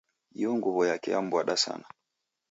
Iyo 0.37 0.49
nguwo 0.57 0.81
yake 0.89 1.07
yambwada 1.15 1.53
sana 1.63 1.87